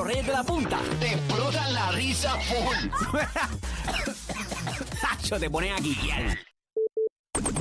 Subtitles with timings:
[0.00, 2.90] los Reyes de la Punta te explotan la risa full.
[5.10, 6.38] Hacho, te ponen a guiar.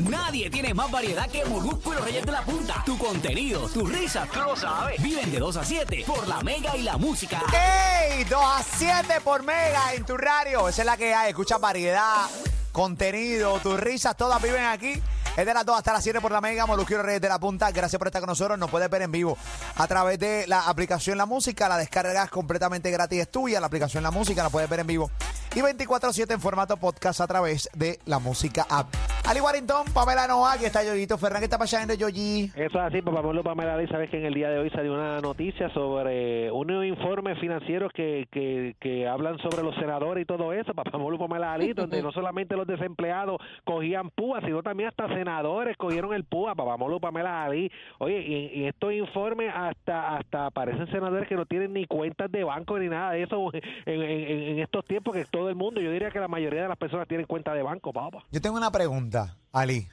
[0.10, 2.82] Nadie tiene más variedad que Molusco y los Reyes de la Punta.
[2.86, 5.02] Tu contenido, tu risa, tú lo sabes.
[5.04, 7.42] Viven de 2 a 7 por la Mega y la Música.
[7.52, 8.24] ¡Ey!
[8.24, 10.70] 2 a 7 por mega en tu radio.
[10.70, 11.32] Esa es la que hay.
[11.32, 12.30] Escucha variedad,
[12.72, 15.02] contenido, tus risas, todas viven aquí.
[15.40, 17.72] Es de las 2 hasta las 7 por la Mega, los Reyes de la Punta.
[17.72, 18.60] Gracias por estar con nosotros.
[18.60, 19.38] Nos puedes ver en vivo
[19.78, 21.70] a través de la aplicación La Música.
[21.70, 23.62] La descargas completamente gratis, es tuya.
[23.62, 25.10] La aplicación La Música la puedes ver en vivo.
[25.56, 28.88] Y 24-7 en formato podcast a través de la Música App.
[29.28, 31.18] Ali Warrington, Pamela Noa, aquí está Yoyito.
[31.18, 32.52] ¿Qué está pasando, Yoyi?
[32.56, 34.94] Eso es así, papá Pablo Pamela Lee, sabes que en el día de hoy salió
[34.94, 40.52] una noticia sobre unos informes financieros que, que, que hablan sobre los senadores y todo
[40.52, 45.08] eso, papá Pablo Pamela Lee, donde no solamente los desempleados cogían púa, sino también hasta
[45.10, 45.29] senadores
[45.78, 47.72] cogieron el púa, papá Pablo Pamela Lee.
[48.00, 52.78] Oye, y, estos informes hasta hasta parecen senadores que no tienen ni cuentas de banco
[52.78, 53.52] ni nada de eso
[53.86, 57.08] en, estos tiempos que todo el mundo, yo diría que la mayoría de las personas
[57.08, 58.24] tienen cuenta de banco, papá.
[58.32, 59.88] Yo tengo una pregunta, Ali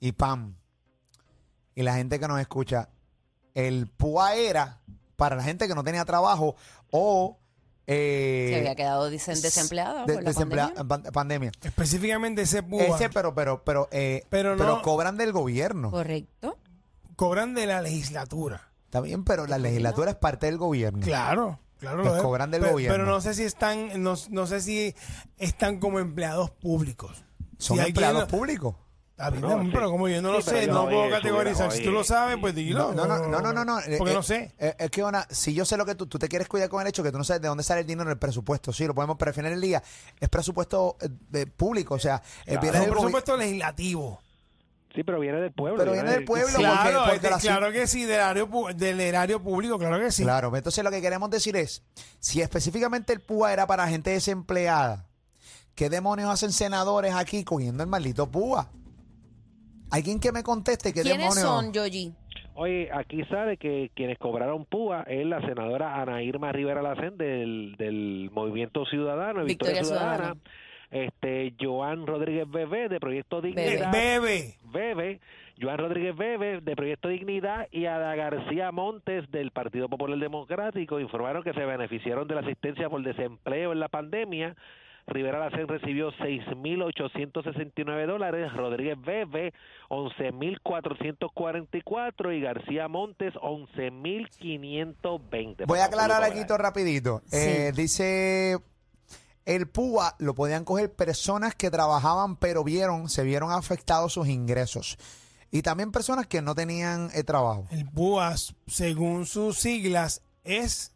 [0.00, 0.54] y Pam,
[1.74, 2.88] y la gente que nos escucha.
[3.54, 4.78] ¿El PUA era
[5.16, 6.54] para la gente que no tenía trabajo
[6.90, 7.39] o...
[7.92, 10.88] eh, Se había quedado dicen, desempleado de- por la desempleado- pandemia.
[11.02, 11.52] pan- pandemia.
[11.62, 15.90] Específicamente ese púa Ese, pero, pero, pero, eh, Pero pero, no- cobran del gobierno.
[15.90, 16.56] Correcto.
[17.16, 18.70] cobran de la legislatura.
[18.84, 21.00] Está bien, pero la legislatura es parte del gobierno.
[21.04, 22.02] Claro, claro.
[22.04, 22.22] Lo es.
[22.22, 22.94] cobran del Pero- gobierno.
[22.96, 24.94] Pero no sé si están, no, no sé si
[25.36, 27.22] están como empleados públicos.
[27.58, 28.74] Son Si empleados públicos.
[29.20, 29.70] Está bien, No, sí.
[29.72, 31.68] pero como yo no lo Sí, sé, no no puedo eso, categorizar.
[31.68, 32.92] pero Si tú lo oye, sabes, pues dilo.
[32.94, 33.64] No, no, no, no, no.
[33.64, 33.78] no.
[33.80, 34.54] eh, Porque eh, no sé.
[34.58, 36.80] eh, es que, Ona, si yo sé lo que tú, tú te quieres cuidar con
[36.80, 38.72] el hecho que tú no sabes de dónde sale el dinero en el presupuesto.
[38.72, 39.82] Sí, lo podemos, pero al final del día
[40.18, 41.94] es presupuesto eh, de público.
[41.94, 44.20] O sea, eh, viene Es del presupuesto legislativo.
[44.94, 45.78] Sí, pero viene del pueblo.
[45.78, 46.48] Pero viene del pueblo.
[46.48, 50.00] porque- Claro, porque es que- la- claro que sí, del erario, del erario público, claro
[50.00, 50.24] que sí.
[50.24, 51.82] Claro, entonces lo que queremos decir es,
[52.18, 55.06] si específicamente el PUA era para gente desempleada,
[55.76, 58.68] ¿qué demonios hacen senadores aquí cogiendo el maldito PUA?
[59.90, 61.42] Alguien que me conteste qué ¿Quiénes demonios.
[61.64, 62.12] son, Yoyi?
[62.54, 67.74] Oye, aquí sabe que quienes cobraron púa es la senadora Ana Irma Rivera Lacén del,
[67.78, 70.40] del Movimiento Ciudadano, Victoria, Victoria Ciudadana, Ciudadana.
[70.90, 73.40] este Joan Rodríguez Bebé de Proyecto.
[73.40, 74.56] Dignidad, Bebe.
[74.64, 75.20] Bebe,
[75.60, 81.42] Joan Rodríguez Bebe de Proyecto Dignidad y Ada García Montes del Partido Popular Democrático informaron
[81.42, 84.54] que se beneficiaron de la asistencia por desempleo en la pandemia.
[85.10, 89.52] Rivera Lacén recibió 6.869 dólares, Rodríguez Bebe
[89.88, 95.66] 11.444 y García Montes 11.520.
[95.66, 97.22] Voy a aclarar aquí todo rapidito.
[97.32, 98.58] Eh, dice,
[99.44, 104.98] el PUA lo podían coger personas que trabajaban pero vieron, se vieron afectados sus ingresos.
[105.50, 107.66] Y también personas que no tenían eh, trabajo.
[107.70, 110.92] El PUAS, según sus siglas, es,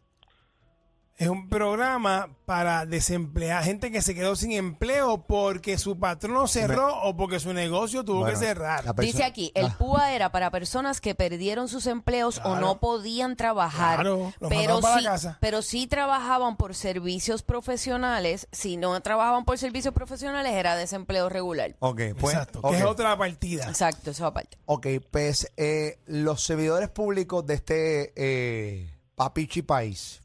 [1.17, 6.93] es un programa para desemplear gente que se quedó sin empleo porque su patrono cerró
[7.03, 8.93] o porque su negocio tuvo Bueno, que cerrar.
[8.97, 9.75] Dice aquí, el Ah.
[9.79, 14.81] PUA era para personas que perdieron sus empleos o no podían trabajar, Claro, pero mandaban
[14.81, 15.37] para la sí, casa.
[15.39, 18.47] pero sí trabajaban por servicios profesionales.
[18.51, 21.75] Si no trabajaban por servicios profesionales era desempleo regular.
[21.79, 23.69] Ok, pues, Exacto, que es otra partida.
[23.69, 24.57] Exacto, eso aparte.
[24.65, 30.21] Ok, pues eh, los servidores públicos de este eh, papichi país,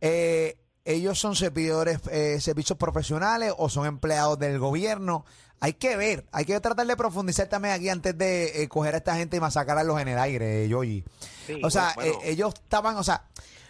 [0.00, 5.24] eh, ellos son servidores, eh, servicios profesionales o son empleados del gobierno.
[5.62, 8.98] Hay que ver, hay que tratar de profundizar también aquí antes de eh, coger a
[8.98, 11.04] esta gente y masacrarlos en el aire, Yoyi.
[11.46, 12.12] Sí, o sea, bueno.
[12.22, 13.24] eh, ellos estaban, o sea,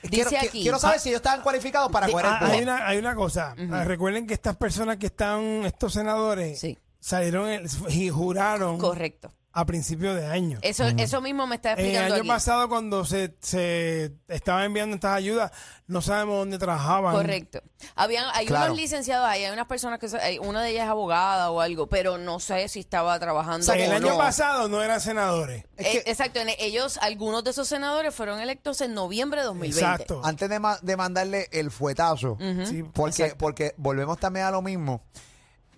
[0.08, 3.16] quiero, aquí- quiero saber si ellos estaban cualificados para coger Ah, hay, una, hay una
[3.16, 3.56] cosa.
[3.72, 6.78] Ah, Recuerden que estas personas que están, estos senadores, Sí.
[7.00, 9.32] salieron el- y juraron Correcto.
[9.52, 10.58] A principio de año.
[10.62, 12.28] Eso, eso mismo me está El explicando año aquí.
[12.28, 15.50] pasado, cuando se, se estaba enviando estas ayudas,
[15.88, 17.12] no sabemos dónde trabajaban.
[17.14, 17.60] Correcto.
[17.96, 18.66] Habían, hay Claro.
[18.66, 21.60] unos licenciados ahí, hay unas personas que, se- hay- una de ellas es abogada o
[21.60, 24.18] algo, pero no sé si estaba trabajando O sea, que el o año no.
[24.18, 25.64] pasado no eran senadores.
[25.76, 29.46] Es Eh, que- exacto, en- ellos, algunos de esos senadores fueron electos en noviembre de
[29.46, 29.80] 2020.
[29.80, 30.20] Exacto.
[30.22, 35.02] Antes de, ma- de mandarle el fuetazo, Sí, porque, porque volvemos también a lo mismo,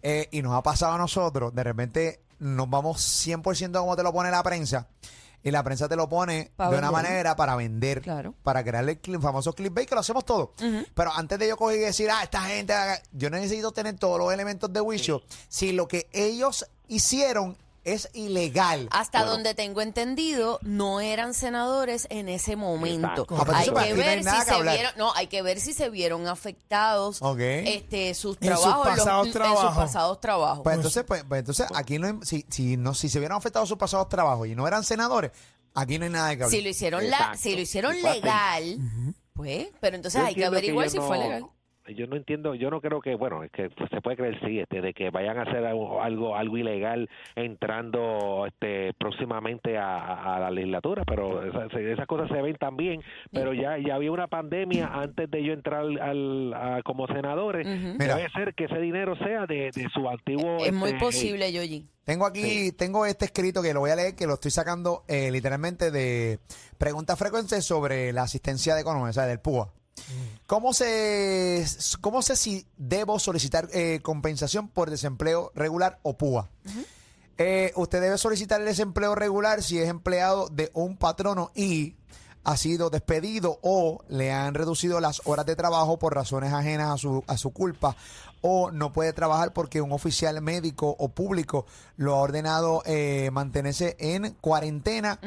[0.02, 4.12] eh, y nos ha pasado a nosotros, de repente nos vamos 100% como te lo
[4.12, 4.88] pone la prensa,
[5.44, 6.92] y la prensa te lo pone Pa' de una vender.
[7.10, 8.34] manera para vender, Claro.
[8.42, 10.52] para crearle el cli- famoso clickbait, que lo hacemos todo.
[10.94, 14.18] Pero antes de yo coger y decir, ah, esta gente, haga-", yo necesito tener todos
[14.18, 15.22] los elementos de juicio.
[15.48, 18.88] Si lo que ellos hicieron es ilegal.
[18.92, 19.32] Hasta Bueno.
[19.32, 23.26] donde tengo entendido, no eran senadores en ese momento.
[23.30, 24.74] Ah, pues hay que aquí no hay ver si que se hablar.
[24.76, 29.06] vieron, no, hay que ver si se vieron afectados este sus En sus trabajos, los-
[29.06, 29.74] en sus trabajos.
[29.76, 30.60] pasados trabajos.
[30.62, 33.78] Pues entonces, pues, pues entonces aquí no si, si no, si se hubieran afectado sus
[33.78, 35.32] pasados trabajos y no eran senadores,
[35.74, 36.50] aquí no hay nada que hablar.
[36.50, 38.78] si lo hicieron la, si lo hicieron legal,
[39.34, 41.46] Pues, pero entonces Yo hay que averiguar yo si fue legal.
[41.88, 44.60] Yo no entiendo, yo no creo que, bueno, es que pues, se puede creer sí,
[44.60, 50.40] este, de que vayan a hacer algo, algo, algo ilegal entrando, este, próximamente a, a
[50.40, 53.02] la legislatura, pero esas, esas cosas se ven también.
[53.30, 57.66] Pero ya, ya había una pandemia antes de yo entrar al, a- como senadores.
[57.66, 58.16] Mira.
[58.16, 60.58] Debe ser que ese dinero sea de, de su antiguo.
[60.64, 61.86] Es muy este, posible, Yoyi.
[62.04, 65.30] Tengo aquí, tengo este escrito que lo voy a leer, que lo estoy sacando eh,
[65.30, 66.40] literalmente de
[66.78, 69.68] preguntas frecuentes sobre la asistencia de economía, o sea, del PUA.
[70.46, 71.64] ¿Cómo se,
[72.00, 76.50] ¿Cómo sé si debo solicitar eh, compensación por desempleo regular o PUA?
[77.38, 81.96] Eh, usted debe solicitar el desempleo regular si es empleado de un patrono y
[82.44, 86.98] ha sido despedido o le han reducido las horas de trabajo por razones ajenas a
[86.98, 87.96] su, a su culpa
[88.40, 91.66] o no puede trabajar porque un oficial médico o público
[91.96, 95.18] lo ha ordenado eh, mantenerse en cuarentena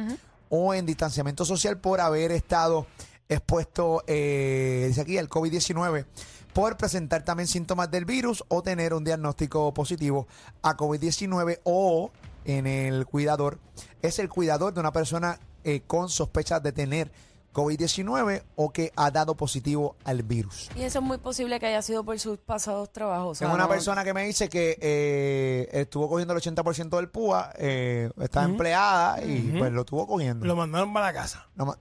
[0.50, 2.85] o en distanciamiento social por haber estado
[3.30, 6.06] expuesto, eh, dice aquí, al COVID-19
[6.54, 10.25] por presentar también síntomas del virus o tener un diagnóstico positivo
[10.62, 12.12] a COVID-19 o
[12.45, 13.60] en el cuidador,
[14.01, 17.12] es el cuidador de una persona eh, con sospecha de tener
[17.54, 20.69] COVID-19 o que ha dado positivo al virus.
[20.75, 23.31] Y eso es muy posible que haya sido por sus pasados trabajos.
[23.31, 26.98] o sea, Tengo una no- persona que me dice que eh, estuvo cogiendo el 80%
[26.98, 30.45] del PUA, eh, está empleada y pues lo estuvo cogiendo.
[30.45, 31.48] Lo mandaron para la casa.
[31.56, 31.75] No,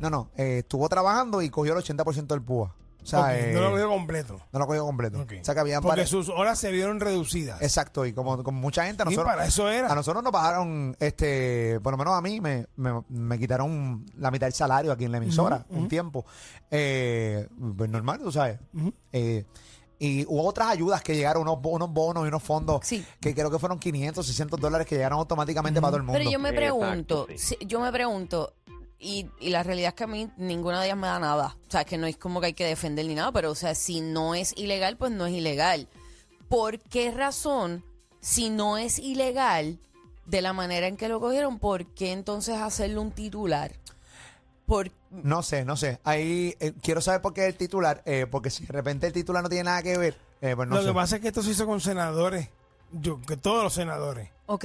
[0.00, 2.74] no, no, eh, estuvo trabajando y cogió el 80% del PUA.
[3.02, 4.40] O sea, Ok, eh, no lo cogió completo.
[4.52, 5.20] no lo cogió completo.
[5.20, 5.34] Ok.
[5.40, 7.62] O sea, que habían Porque varias- sus horas se vieron reducidas.
[7.62, 9.92] Exacto, y como, como mucha gente, a Y nosotros, para eso era.
[9.92, 14.32] a nosotros nos bajaron, este, por lo menos a mí, me, me, me quitaron la
[14.32, 16.24] mitad del salario aquí en la emisora, un tiempo.
[16.70, 18.58] Eh, pues normal, tú sabes.
[19.12, 19.44] Eh,
[19.98, 23.04] y hubo otras ayudas que llegaron, unos, bo- unos bonos y unos fondos Sí.
[23.20, 26.18] que creo que fueron 500, 600 dólares que llegaron automáticamente para todo el mundo.
[26.18, 27.38] Pero yo me Exacto, pregunto, sí.
[27.58, 28.52] si- yo me pregunto,
[28.98, 31.56] y, y la realidad es que a mí ninguna de ellas me da nada.
[31.68, 33.74] O sea, que no es como que hay que defender ni nada, pero o sea,
[33.74, 35.88] si no es ilegal, pues no es ilegal.
[36.48, 37.84] ¿Por qué razón,
[38.20, 39.78] si no es ilegal,
[40.26, 43.72] de la manera en que lo cogieron, por qué entonces hacerle un titular?
[44.66, 46.00] Por, No sé, no sé.
[46.02, 49.42] Ahí eh, quiero saber por qué el titular, eh, porque si de repente el titular
[49.42, 50.88] no tiene nada que ver, eh, pues no lo sé.
[50.88, 52.48] que pasa es que esto se hizo con senadores.
[52.92, 54.30] Yo, que todos los senadores.
[54.46, 54.64] ok,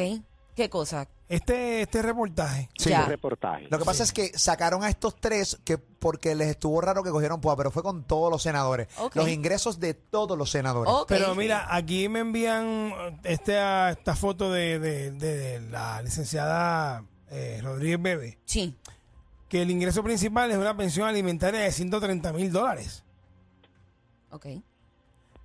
[0.55, 1.07] ¿qué cosa?
[1.31, 2.69] Este, este reportaje.
[2.77, 2.89] Sí.
[2.89, 3.05] Ya.
[3.05, 3.67] reportaje.
[3.69, 7.09] Lo que pasa es que sacaron a estos tres que porque les estuvo raro que
[7.09, 8.87] cogieron PUA, pero fue con todos los senadores.
[8.97, 9.15] Ok.
[9.15, 10.91] Los ingresos de todos los senadores.
[10.93, 11.07] Ok.
[11.07, 12.93] Pero mira, aquí me envían
[13.23, 18.75] esta, esta foto de, de- de la licenciada eh, Rodríguez Bebe, Sí.
[19.47, 23.03] que el ingreso principal es una pensión alimentaria de 130 mil dólares.
[24.31, 24.47] Ok.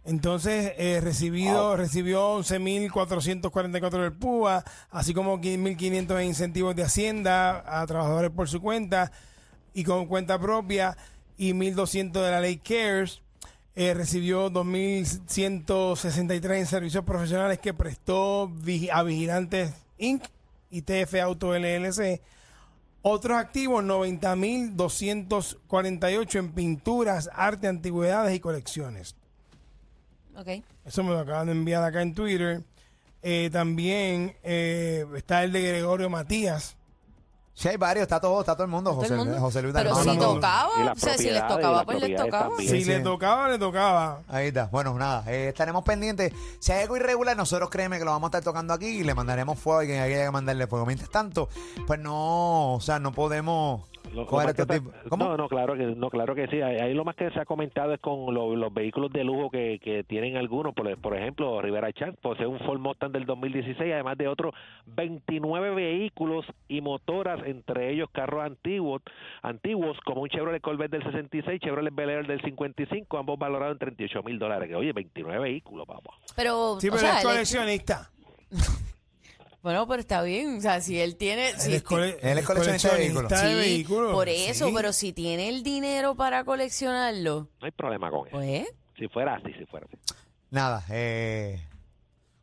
[0.07, 7.85] Entonces, eh, recibido, recibió 11.444 del PUA, así como 1.500 en incentivos de Hacienda a
[7.89, 9.11] trabajadores por su cuenta
[9.75, 10.97] y con cuenta propia
[11.37, 13.21] y 1.200 de la ley CARES.
[13.75, 18.49] Eh, recibió 2.163 en servicios profesionales que prestó
[18.93, 20.23] a Vigilantes Inc.
[20.71, 22.21] y TF Auto LLC.
[23.03, 29.17] Otros activos, 90.248 en pinturas, arte, antigüedades y colecciones.
[30.37, 30.63] Ok.
[30.85, 32.63] Eso me lo acaban de enviar acá en Twitter.
[33.23, 36.77] Eh, también eh, está el de Gregorio Matías.
[37.55, 39.41] Sí, hay varios, está todo, está todo el mundo, ¿Todo José, el mundo?
[39.41, 42.57] José Luis Pero Dalmau, si tocaba, las o sea, si les tocaba, pues les tocaba.
[42.59, 44.21] Si Sí, le tocaba, le tocaba.
[44.29, 44.67] Ahí está.
[44.67, 46.35] Bueno, nada, eh, estaremos pendientes.
[46.61, 49.15] Si hay algo irregular, nosotros créeme que lo vamos a estar tocando aquí y le
[49.15, 50.85] mandaremos fuego y que haya que mandarle fuego.
[50.85, 51.49] Mientras tanto,
[51.87, 54.95] pues no, o sea, no podemos Lo- lo tipos.
[55.09, 55.25] ¿Cómo?
[55.25, 56.61] No, no, claro que no, claro que sí.
[56.63, 59.51] Ahí ahí lo más que se ha comentado es con lo- los vehículos de lujo
[59.51, 63.93] que, que tienen algunos, por, por ejemplo, Rivera Chan posee un Ford Mustang del 2016,
[63.93, 64.55] además de otros
[64.87, 69.03] 29 vehículos y motoras, entre ellos carros antiguos,
[69.43, 73.79] antiguos como un Chevrolet Corvette del 66, Chevrolet Bel Air del 55, ambos valorados en
[73.79, 74.69] 38 mil dólares.
[74.69, 76.15] Que oye, 29 vehículos, vamos.
[76.35, 78.11] Pero, Sí, o pero sea, es el- coleccionista.
[79.67, 80.59] bueno, pero está bien.
[80.59, 81.51] O sea, si él tiene.
[81.51, 83.31] Él si es, cole- Él es coleccionista de vehículos.
[83.31, 84.13] de Sí, vehículos.
[84.13, 84.73] por eso, Sí.
[84.77, 88.37] pero si tiene el dinero para coleccionarlo, No hay problema con eso.
[88.37, 89.97] pues, Si fuera así, si fuera así.
[90.51, 91.61] Nada, eh,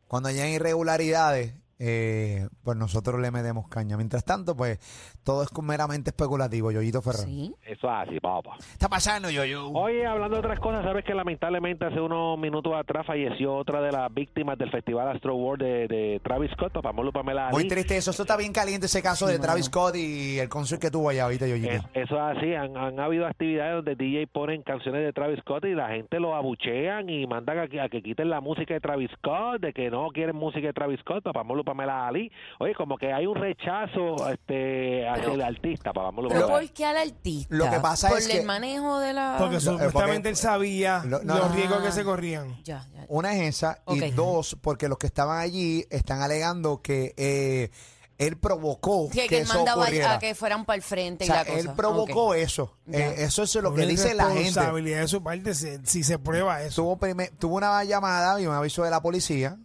[0.06, 3.96] cuando hayan irregularidades, eh, pues nosotros le metemos caña.
[3.96, 4.78] Mientras tanto, pues
[5.24, 7.20] todo es meramente especulativo, Yoyito Ferrer.
[7.26, 7.54] sí.
[7.64, 8.56] Eso es así, papá.
[8.72, 9.68] está pasando, Yoyo?
[9.70, 13.90] Oye, hablando de otras cosas, sabes que lamentablemente hace unos minutos atrás falleció otra de
[13.92, 17.96] las víctimas del festival Astro World de, de Travis Scott, papá Molo Pamela Muy triste
[17.96, 18.10] eso.
[18.10, 21.24] Esto está bien caliente ese caso de Travis Scott y el concert que tuvo allá
[21.24, 21.70] ahorita, Yoyito.
[21.72, 25.64] Es- eso es así, han, han habido actividades donde DJ ponen canciones de Travis Scott
[25.64, 28.80] y la gente lo abuchean y mandan a que, a que quiten la música de
[28.80, 32.30] Travis Scott, de que no quieren música de Travis Scott, papá Molo Pamela Ali.
[32.60, 36.70] Oye, como que hay un rechazo este, hacia Pero- el artista, Pamela Pero Pamela ¿por
[36.72, 37.54] qué al artista?
[37.54, 39.36] Lo que pasa Por es el que- manejo de la...
[39.38, 41.54] Porque Lo- supuestamente él sabía Lo- no, los no.
[41.56, 42.62] riesgos que se corrían.
[42.64, 43.04] Ya, ya.
[43.08, 44.14] Una es esa, y Ok.
[44.14, 47.70] dos, porque los que estaban allí están alegando que eh,
[48.16, 50.14] él provocó Sí, que, que él eso mandaba ocurriera.
[50.14, 51.58] a que fueran para el frente o sea, y la cosa.
[51.58, 52.36] él provocó Ok.
[52.36, 52.76] eso.
[52.86, 52.98] Ya.
[53.00, 54.38] Eh, eso es lo Una que dice la gente.
[54.44, 56.82] responsabilidad de su parte si, si se prueba eso.
[56.82, 56.98] Tuvo,
[57.38, 59.56] tuvo una llamada y un aviso de la policía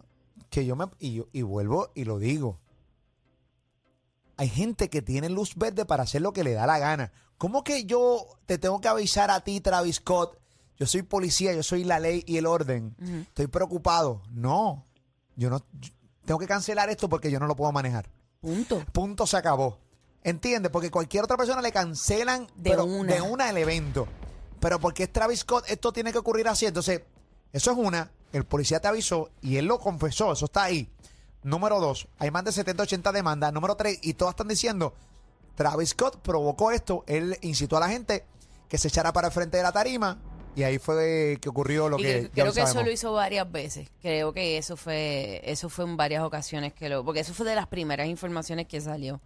[0.50, 2.58] que yo me y, yo- y vuelvo y lo digo.
[4.36, 7.12] Hay gente que tiene luz verde para hacer lo que le da la gana.
[7.38, 10.38] ¿Cómo que yo te tengo que avisar a ti, Travis Scott?
[10.78, 12.96] Yo soy policía, yo soy la ley y el orden.
[13.28, 14.22] Estoy preocupado.
[14.30, 14.86] No,
[15.36, 15.90] yo no yo-
[16.24, 18.08] tengo que cancelar esto porque yo no lo puedo manejar.
[18.40, 18.82] Punto.
[18.92, 19.78] Punto se acabó.
[20.22, 20.70] ¿Entiendes?
[20.70, 23.12] Porque cualquier otra persona le cancelan De pero una.
[23.14, 24.06] de una el evento.
[24.58, 26.64] Pero porque es Travis Scott, esto tiene que ocurrir así.
[26.66, 27.02] Entonces,
[27.52, 28.10] eso es una.
[28.32, 30.32] El policía te avisó y él lo confesó.
[30.32, 30.88] Eso está ahí.
[31.42, 33.52] Número dos, hay más de 70, 80 demandas.
[33.52, 34.94] Número tres, y todas están diciendo,
[35.54, 37.04] Travis Scott provocó esto.
[37.06, 38.24] Él incitó a la gente
[38.68, 40.18] que se echara para el frente de la tarima.
[40.56, 43.50] Y ahí fue que ocurrió lo Y que ya creo que eso lo hizo varias
[43.50, 43.88] veces.
[44.02, 47.54] Creo que eso fue eso fue en varias ocasiones que lo porque eso fue de
[47.54, 49.20] las primeras informaciones que salió.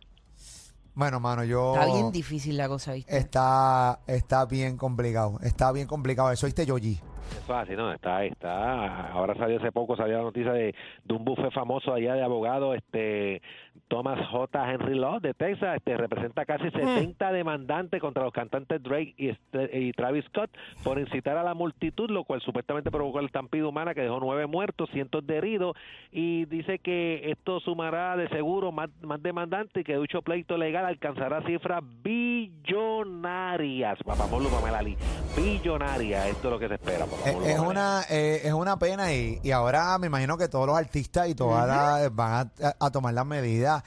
[0.94, 1.75] Bueno, mano, yo...
[1.75, 3.16] Está bien difícil la cosa, ¿viste?
[3.16, 5.40] Está, está bien complicado.
[5.42, 6.30] Está bien complicado.
[6.30, 7.00] Eso viste, Yogi.
[7.32, 7.92] Eso así, ¿no?
[7.92, 9.10] Está, está.
[9.10, 12.74] Ahora salió hace poco, salió la noticia de, de un buffet famoso allá de abogado,
[12.74, 13.42] este
[13.88, 14.72] Thomas J.
[14.72, 19.78] Henry Law de Texas, este representa casi 70 demandantes contra los cantantes Drake y, este-
[19.78, 20.50] y Travis Scott
[20.82, 24.46] por incitar a la multitud, lo cual supuestamente provocó el estampido humana que dejó nueve
[24.46, 25.76] muertos, cientos de heridos,
[26.12, 30.86] y dice que esto sumará de seguro más, más demandantes y que dicho pleito legal
[30.86, 33.98] alcanzará cifras billonarias.
[34.04, 34.96] Papá Molo, Pamela Ali,
[35.36, 37.04] billonarias, esto es lo que se espera.
[37.23, 40.76] Papá Es, una, eh, es una pena y, y ahora me imagino que todos los
[40.76, 43.83] artistas y todas las- van a, a tomar las medidas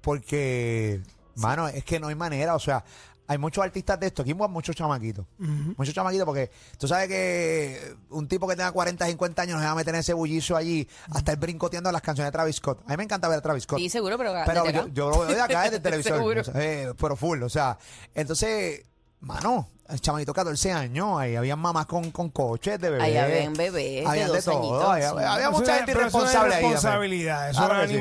[0.00, 1.02] porque,
[1.36, 2.84] mano, es que no hay manera, o sea,
[3.26, 5.24] hay muchos artistas de esto, aquí hay muchos chamaquitos,
[5.76, 9.66] muchos chamaquitos porque tú sabes que un tipo que tenga 40, 50 años no se
[9.66, 12.80] va a meter en ese bullicio allí hasta el brincoteando las canciones de Travis Scott.
[12.86, 13.78] A mí me encanta ver a Travis Scott.
[13.78, 14.90] Sí, seguro, pero, Pero desde yo, acá.
[14.92, 16.16] yo lo veo de acá, desde el televisor.
[16.16, 16.40] Seguro.
[16.40, 17.78] o sea, eh, pero full, o sea.
[18.14, 18.84] Entonces,
[19.20, 23.02] mano, el chamaquito 14 años, ahí había mamás con, con coches de bebé.
[23.04, 24.58] Ahí habían bebés de Habían de todo.
[24.58, 25.16] añitos, Había, sí.
[25.26, 26.62] había mucha gente irresponsable ahí.
[26.62, 28.00] responsabilidad, eso Claro es que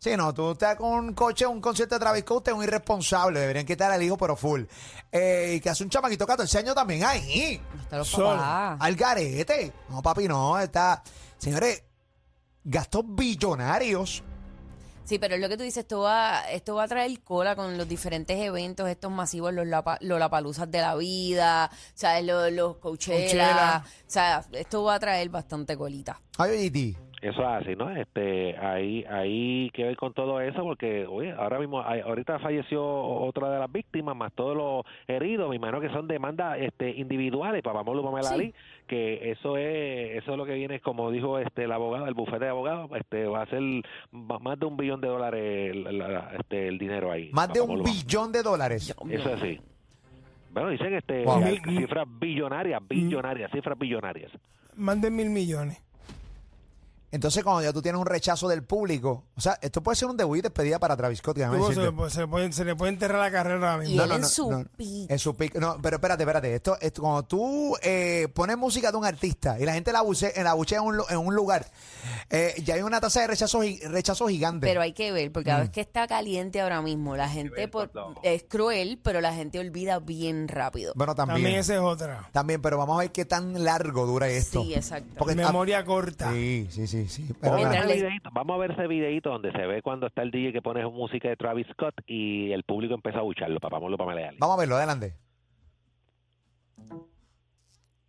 [0.00, 0.16] sí.
[0.16, 3.40] no, tú estás con un coche, un concierto de Travis Scott, usted es un irresponsable.
[3.40, 4.62] Deberían quitar al hijo, pero full.
[5.12, 7.60] Eh, y que hace un chamaquito 14 años también ahí.
[7.82, 8.28] Hasta los Solo.
[8.36, 8.78] papás.
[8.80, 9.72] Al garete.
[9.90, 10.58] No, papi, no.
[10.58, 11.02] Está.
[11.36, 11.82] Señores,
[12.64, 14.22] gastos billonarios.
[15.08, 17.78] Sí, pero es lo que tú dices, esto va, esto va a traer cola con
[17.78, 22.26] los diferentes eventos, estos masivos, los lapa, Lollapaloozas de la vida, ¿sabes?
[22.26, 23.84] Los, los Coachella, Coachella.
[23.86, 26.20] o sea, esto va a traer bastante colita.
[26.36, 26.68] Ay,
[27.20, 27.90] Eso es así, ¿no?
[27.90, 32.80] Este, ahí, ahí que ver con todo eso, porque, oye, ahora mismo, hay- ahorita falleció
[32.86, 37.60] otra de las víctimas, más todos los heridos, me imagino que son demandas, este, individuales,
[37.62, 38.34] para Pamelo Pamela Sí.
[38.34, 38.54] Ali,
[38.86, 42.44] que eso es, eso es lo que viene, como dijo este el abogado, el bufete
[42.44, 43.62] de abogados, este, va a ser
[44.12, 47.30] más de un billón de dólares el, la- este, el dinero ahí.
[47.32, 48.94] más de un billón de dólares.
[49.10, 49.60] Eso es así.
[50.52, 51.42] Bueno, dicen este, Wow.
[51.66, 54.30] cifras billonarias, billonarias, cifras billonarias.
[54.76, 55.82] Más de mil millones.
[57.10, 60.16] Entonces, cuando ya tú tienes un rechazo del público, o sea, esto puede ser un
[60.18, 61.38] debut y despedida para Travis Scott.
[61.38, 61.82] déjame se, decirte.
[61.84, 64.04] le puede, se, le puede, se le puede enterrar la carrera ahora Y mismo.
[64.04, 65.10] él en su pick.
[65.10, 65.54] En su pick.
[65.56, 66.54] No, pero espérate, espérate.
[66.54, 70.30] Esto, esto cuando tú eh, pones música de un artista y la gente la bucea,
[70.42, 71.66] la buchea en, un, lu- en un lugar,
[72.30, 74.66] eh, ya hay una tasa de rechazo, gi- rechazo gigante.
[74.66, 75.62] Pero hay que ver, porque cada Mm.
[75.62, 77.90] vez que está caliente ahora mismo, la gente por-
[78.22, 80.92] es cruel, pero la gente olvida bien rápido.
[80.94, 81.36] bueno, también.
[81.36, 82.30] También También, esa es otra.
[82.62, 84.62] pero vamos a ver qué tan largo dura esto.
[84.62, 85.14] Sí, exacto.
[85.18, 86.32] Porque- Memoria corta.
[86.32, 87.32] Sí, sí, sí, sí.
[87.40, 90.30] Pero Vamos a, ver vamos a ver ese videito donde se ve cuando está el
[90.30, 94.10] DJ que pone música de Travis Scott y el público empieza a bucharlo, vamos para
[94.14, 94.38] Meleali.
[94.40, 95.14] vamos a verlo, adelante.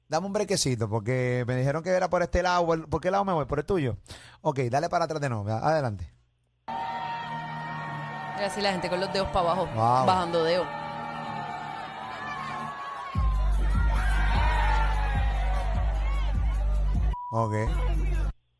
[0.07, 2.65] Dame un brequecito, porque me dijeron que era por este lado.
[2.65, 3.45] ¿Por por qué lado me voy?
[3.45, 3.97] ¿Por el tuyo?
[4.41, 5.47] Ok, dale para atrás de nuevo.
[5.49, 6.11] Adelante.
[6.67, 10.05] Mira así la gente con los dedos para abajo, Wow.
[10.07, 10.67] bajando dedos.
[17.31, 17.53] Ok.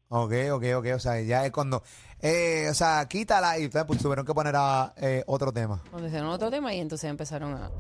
[0.10, 0.86] Ok, ok, ok.
[0.96, 1.84] O sea, ya es cuando.
[2.22, 5.82] Eh, o sea, quítala y pues, tuvieron que poner a, eh, otro tema.
[5.90, 7.72] Cuando hicieron otro tema y entonces empezaron a...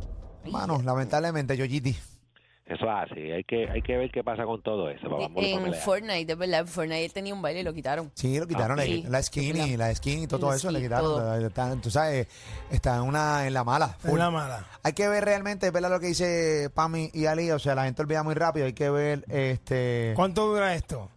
[0.49, 1.95] Mano, lamentablemente, Yoyiti.
[2.69, 5.73] Eso es así, hay que, hay que ver qué pasa con todo eso, vamos En.
[5.73, 8.11] Fortnite, de verdad, en Fortnite él tenía un baile y lo quitaron.
[8.13, 8.79] Sí, lo quitaron.
[8.79, 9.03] Ah, sí.
[9.09, 11.43] La skinny, la skin y todo, todo eso le quitaron.
[11.43, 12.27] Está- tú sabes,
[12.69, 13.97] está en una en la mala.
[14.03, 14.19] Es full.
[14.19, 14.67] la mala.
[14.83, 15.89] Hay que ver realmente, ¿verdad?
[15.89, 17.49] Lo que dice Pami y Ali.
[17.49, 18.67] O sea, la gente olvida muy rápido.
[18.67, 20.13] Hay que ver, este.
[20.15, 21.09] ¿Cuánto dura esto?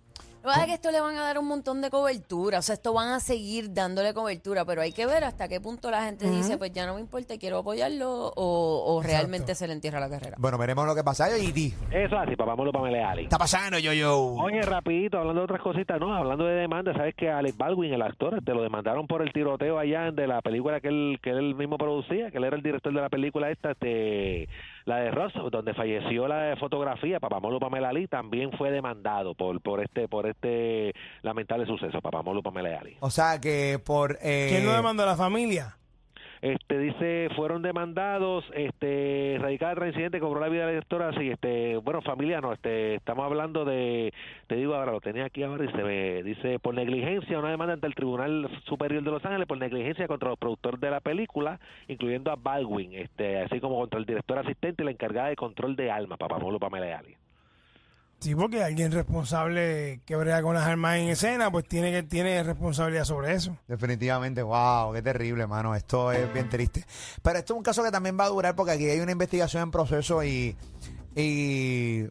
[0.42, 2.62] Lo que pasa es que esto le van a dar un montón de cobertura, o
[2.62, 6.04] sea, esto van a seguir dándole cobertura, pero hay que ver hasta qué punto la
[6.04, 10.00] gente dice, pues ya no me importa, quiero apoyarlo, o, o realmente se le entierra
[10.00, 10.36] la carrera.
[10.38, 11.28] Bueno, veremos lo que pasa.
[11.30, 13.22] Yo, ti Eso así, papá Molo Pamela Ali.
[13.24, 14.18] está pasando, yo, yo?
[14.34, 16.12] Oye, rapidito, hablando de otras cositas, ¿no?
[16.12, 19.78] Hablando de demanda, ¿sabes que Alex Baldwin, el actor, te lo demandaron por el tiroteo
[19.78, 22.92] allá de la película que él, que él mismo producía, que él era el director
[22.92, 24.48] de la película esta, este,
[24.84, 29.60] la de Ross, donde falleció la de fotografía, Papamolo Pamela Ali, también fue demandado por,
[29.60, 32.96] por este, por este lamentable suceso, Papamolo Pamela Ali.
[33.00, 34.18] O sea que por.
[34.22, 35.76] Eh, ¿Quién lo demandó a la familia?
[36.42, 41.30] Este dice fueron demandados, este radical tras incidente cobró la vida de la directora, así
[41.30, 44.12] este bueno familia no, este estamos hablando de
[44.48, 47.74] te digo ahora lo tenía aquí ahora y se ve dice por negligencia una demanda
[47.74, 51.60] ante el Tribunal Superior de Los Ángeles por negligencia contra los productores de la película,
[51.86, 55.76] incluyendo a Baldwin, este así como contra el director asistente y la encargada de control
[55.76, 57.14] de alma, Papamolo Pamela Ali.
[58.22, 62.40] Sí, porque alguien responsable que brega con las armas en escena, pues tiene que tiene
[62.44, 63.56] responsabilidad sobre eso.
[63.66, 65.74] Definitivamente, wow, qué terrible, mano.
[65.74, 66.86] Esto es bien triste.
[67.20, 69.64] Pero esto es un caso que también va a durar porque aquí hay una investigación
[69.64, 70.56] en proceso y,
[71.16, 72.04] y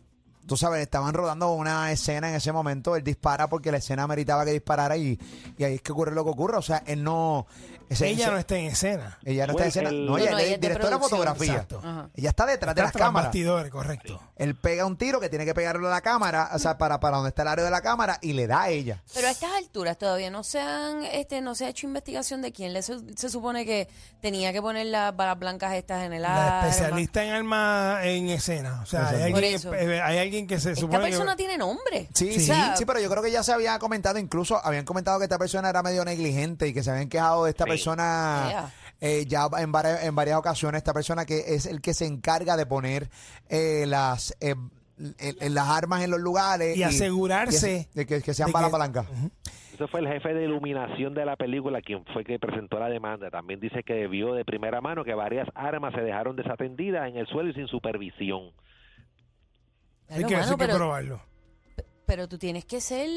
[0.46, 2.98] tú sabes, estaban rodando una escena en ese momento.
[2.98, 5.18] Él dispara porque la escena meritaba que disparara y,
[5.58, 6.58] y ahí es que ocurre lo que ocurre.
[6.58, 7.48] O sea, él no.
[7.92, 9.20] Ese- Ella ese- no está en escena.
[9.24, 9.90] Ella no está en escena.
[9.90, 11.10] el- No, ella No, es ella es de directora de producción.
[11.20, 11.54] fotografía.
[11.54, 11.80] Exacto.
[11.84, 12.10] Ajá.
[12.16, 13.28] Ella está detrás de Está las tras cámaras.
[13.28, 14.22] bastidores, correcto.
[14.36, 17.18] Él pega un tiro que tiene que pegarle a la cámara, o sea, para, para
[17.18, 19.04] donde está el área de la cámara y le da a ella.
[19.14, 22.52] Pero a estas alturas todavía no se han, este, no se ha hecho investigación de
[22.52, 23.88] quién le se supone que
[24.22, 26.70] tenía que poner las balas blancas estas en el La arma.
[26.70, 28.82] especialista en armas en escena.
[28.82, 29.32] O sea, hay Exacto.
[29.32, 29.74] Por alguien, eso.
[29.74, 31.38] eh, hay alguien que se Esta supone persona que...
[31.38, 32.08] tiene nombre.
[32.14, 32.40] Sí, Sí.
[32.46, 35.20] sí, O sea, sí, pero yo creo que ya se había comentado, incluso habían comentado
[35.20, 38.74] que esta persona era medio negligente y que se habían quejado de esta persona Yeah.
[39.02, 42.56] eh, ya en varias, en varias ocasiones, esta persona que es el que se encarga
[42.58, 43.10] de poner
[43.50, 44.56] eh, las eh,
[45.18, 48.54] en- en las armas en los lugares Y asegurarse y- de que, que sean de
[48.54, 49.06] balas que- palancas.
[49.74, 53.32] Ese fue el jefe de iluminación de la película quien fue que presentó la demanda.
[53.32, 57.26] También dice que vio de primera mano que varias armas se dejaron desatendidas en el
[57.26, 58.52] suelo y sin supervisión.
[60.10, 61.22] hay que, mano, hay que probarlo.
[62.06, 63.10] pero tú tienes que ser,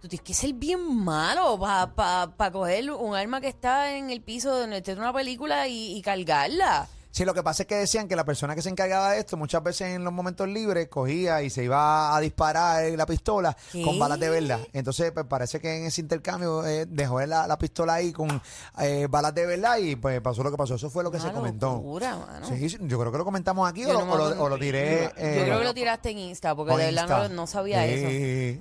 [0.00, 4.10] tú tienes que ser bien malo para pa, pa coger un arma que está en
[4.10, 6.88] el piso esté una película y, y cargarla.
[7.10, 9.36] Sí, lo que pasa es que decían que la persona que se encargaba de esto
[9.36, 13.82] muchas veces en los momentos libres cogía y se iba a disparar la pistola ¿Qué?
[13.82, 14.60] con balas de verdad.
[14.72, 18.40] Entonces, pues parece que en ese intercambio eh, dejó la, la pistola ahí con
[18.78, 20.74] eh, balas de verdad y pues pasó lo que pasó.
[20.76, 21.72] Eso fue lo que se comentó.
[21.72, 22.46] locura, mano.
[22.46, 25.04] Sí, yo creo que lo comentamos aquí o, lo, no o lo- o lo tiré.
[25.04, 27.28] Yo eh, creo que lo tiraste en Insta, porque por de verdad Insta.
[27.30, 28.08] no, no sabía eso.
[28.10, 28.60] Sí.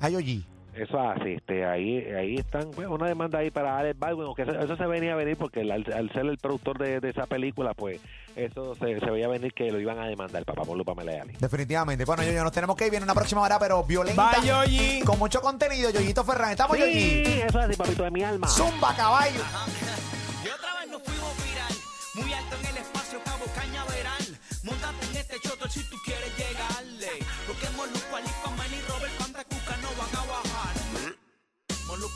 [0.00, 0.44] Ay, oye.
[0.78, 4.52] Eso así, este, ahí, ahí están, bueno, una demanda ahí para Alex Baldwin, aunque eso,
[4.52, 7.74] eso se venía a venir porque al, al ser el productor de, de esa película,
[7.74, 8.00] pues
[8.36, 11.24] eso se, se veía venir que lo iban a demandar, papá Pablo Pamela.
[11.40, 12.04] Definitivamente.
[12.04, 12.90] Bueno, yo, nos tenemos que ir.
[12.90, 14.30] Viene una próxima hora, pero violenta.
[14.40, 15.00] Bye, Yoyi.
[15.00, 15.90] Con mucho contenido.
[15.90, 16.50] Yoyito Ferran.
[16.52, 17.40] Estamos, Sí, Yoyi.
[17.46, 18.46] eso así, papito de mi alma.
[18.46, 19.40] Zumba, caballo.
[19.77, 19.77] Y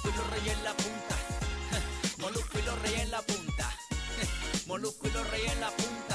[0.02, 1.16] Molusco y los reyes en la punta.
[2.18, 3.70] Molusco y los reyes en la punta.
[4.66, 6.11] Molusco y los reyes en la punta.